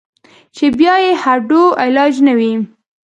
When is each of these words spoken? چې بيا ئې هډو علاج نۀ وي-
چې 0.55 0.65
بيا 0.79 0.95
ئې 1.03 1.11
هډو 1.23 1.63
علاج 1.83 2.13
نۀ 2.25 2.33
وي- 2.37 2.51